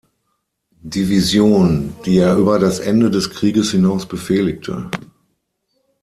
[0.81, 4.89] Division, die er über das Ende des Krieges hinaus befehligte.